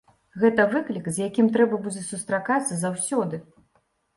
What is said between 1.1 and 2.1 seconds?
з якім трэба будзе